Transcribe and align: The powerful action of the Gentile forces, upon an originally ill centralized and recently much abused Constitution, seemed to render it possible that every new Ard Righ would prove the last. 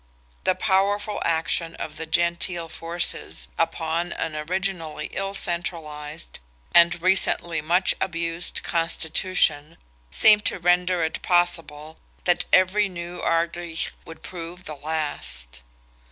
The 0.45 0.55
powerful 0.55 1.21
action 1.23 1.75
of 1.75 1.97
the 1.97 2.07
Gentile 2.07 2.67
forces, 2.69 3.47
upon 3.55 4.11
an 4.13 4.35
originally 4.35 5.09
ill 5.11 5.35
centralized 5.35 6.39
and 6.73 6.99
recently 7.03 7.61
much 7.61 7.93
abused 8.01 8.63
Constitution, 8.63 9.77
seemed 10.09 10.43
to 10.45 10.57
render 10.57 11.03
it 11.03 11.21
possible 11.21 11.99
that 12.23 12.45
every 12.51 12.89
new 12.89 13.19
Ard 13.21 13.55
Righ 13.55 13.91
would 14.03 14.23
prove 14.23 14.63
the 14.63 14.75
last. 14.75 15.61